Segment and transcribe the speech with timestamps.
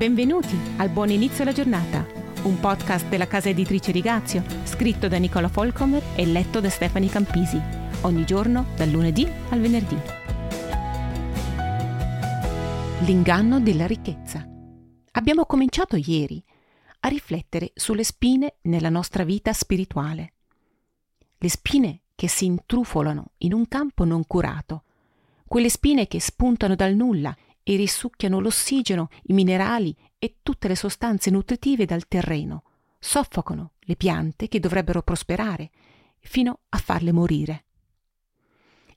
[0.00, 2.06] Benvenuti al Buon Inizio alla Giornata,
[2.44, 7.60] un podcast della casa editrice Rigazio, scritto da Nicola Folcomer e letto da Stefani Campisi,
[8.00, 9.98] ogni giorno dal lunedì al venerdì.
[13.00, 14.42] L'inganno della ricchezza.
[15.10, 16.42] Abbiamo cominciato ieri
[17.00, 20.32] a riflettere sulle spine nella nostra vita spirituale.
[21.36, 24.84] Le spine che si intrufolano in un campo non curato,
[25.46, 31.30] quelle spine che spuntano dal nulla e risucchiano l'ossigeno, i minerali e tutte le sostanze
[31.30, 32.64] nutritive dal terreno,
[32.98, 35.70] soffocano le piante che dovrebbero prosperare
[36.18, 37.64] fino a farle morire.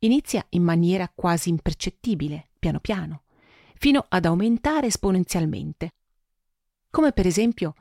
[0.00, 3.22] Inizia in maniera quasi impercettibile, piano piano,
[3.74, 5.94] fino ad aumentare esponenzialmente.
[6.90, 7.74] Come per esempio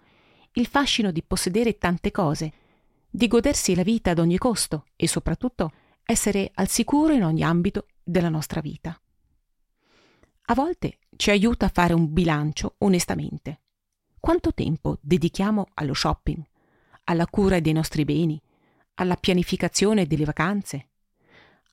[0.53, 2.53] il fascino di possedere tante cose,
[3.09, 5.71] di godersi la vita ad ogni costo e soprattutto
[6.03, 8.99] essere al sicuro in ogni ambito della nostra vita
[10.49, 13.61] a volte ci aiuta a fare un bilancio onestamente.
[14.17, 16.41] Quanto tempo dedichiamo allo shopping,
[17.05, 18.41] alla cura dei nostri beni,
[18.95, 20.89] alla pianificazione delle vacanze,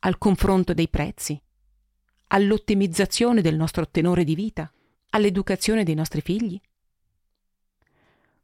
[0.00, 1.40] al confronto dei prezzi,
[2.28, 4.72] all'ottimizzazione del nostro tenore di vita,
[5.10, 6.60] all'educazione dei nostri figli?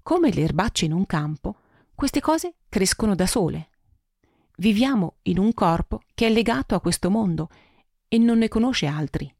[0.00, 1.56] Come le erbacce in un campo,
[1.94, 3.68] queste cose crescono da sole.
[4.58, 7.50] Viviamo in un corpo che è legato a questo mondo
[8.06, 9.32] e non ne conosce altri.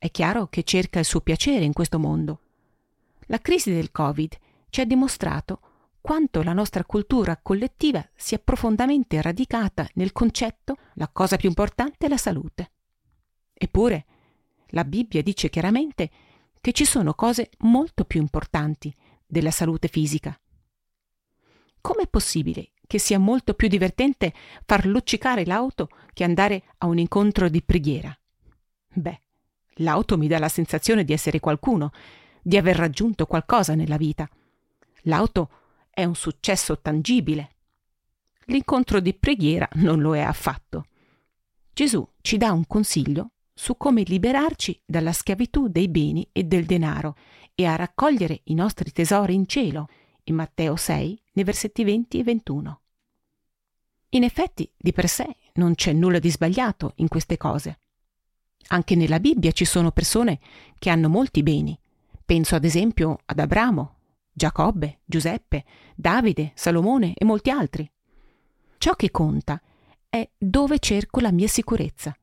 [0.00, 2.40] È chiaro che cerca il suo piacere in questo mondo.
[3.26, 4.38] La crisi del Covid
[4.70, 5.60] ci ha dimostrato
[6.00, 12.08] quanto la nostra cultura collettiva sia profondamente radicata nel concetto la cosa più importante è
[12.08, 12.70] la salute.
[13.52, 14.06] Eppure,
[14.68, 16.10] la Bibbia dice chiaramente
[16.60, 18.94] che ci sono cose molto più importanti
[19.26, 20.38] della salute fisica.
[21.80, 24.32] Com'è possibile che sia molto più divertente
[24.64, 28.16] far luccicare l'auto che andare a un incontro di preghiera?
[28.94, 29.22] Beh,
[29.78, 31.90] L'auto mi dà la sensazione di essere qualcuno,
[32.42, 34.28] di aver raggiunto qualcosa nella vita.
[35.02, 35.50] L'auto
[35.90, 37.56] è un successo tangibile.
[38.46, 40.86] L'incontro di preghiera non lo è affatto.
[41.72, 47.16] Gesù ci dà un consiglio su come liberarci dalla schiavitù dei beni e del denaro
[47.54, 49.88] e a raccogliere i nostri tesori in cielo,
[50.24, 52.80] in Matteo 6, nei versetti 20 e 21.
[54.10, 57.80] In effetti, di per sé, non c'è nulla di sbagliato in queste cose.
[58.68, 60.40] Anche nella Bibbia ci sono persone
[60.78, 61.78] che hanno molti beni.
[62.24, 63.96] Penso ad esempio ad Abramo,
[64.32, 65.64] Giacobbe, Giuseppe,
[65.94, 67.90] Davide, Salomone e molti altri.
[68.76, 69.60] Ciò che conta
[70.08, 72.16] è dove cerco la mia sicurezza.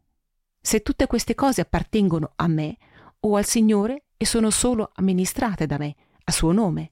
[0.62, 2.78] Se tutte queste cose appartengono a me
[3.20, 6.92] o al Signore e sono solo amministrate da me, a suo nome.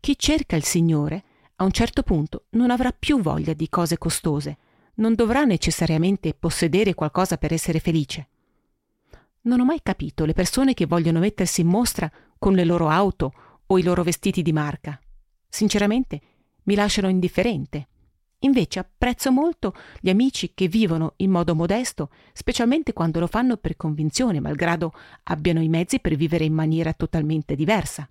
[0.00, 1.24] Chi cerca il Signore
[1.56, 4.58] a un certo punto non avrà più voglia di cose costose,
[4.94, 8.28] non dovrà necessariamente possedere qualcosa per essere felice.
[9.48, 13.32] Non ho mai capito le persone che vogliono mettersi in mostra con le loro auto
[13.64, 15.00] o i loro vestiti di marca.
[15.48, 16.20] Sinceramente
[16.64, 17.88] mi lasciano indifferente.
[18.40, 23.76] Invece apprezzo molto gli amici che vivono in modo modesto, specialmente quando lo fanno per
[23.76, 24.92] convinzione, malgrado
[25.24, 28.06] abbiano i mezzi per vivere in maniera totalmente diversa.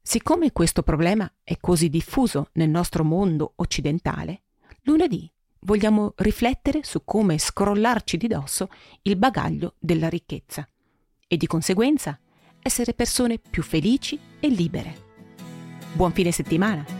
[0.00, 4.44] Siccome questo problema è così diffuso nel nostro mondo occidentale,
[4.84, 5.30] lunedì
[5.60, 8.68] vogliamo riflettere su come scrollarci di dosso
[9.02, 10.68] il bagaglio della ricchezza
[11.26, 12.18] e di conseguenza
[12.60, 15.06] essere persone più felici e libere.
[15.92, 16.97] Buon fine settimana!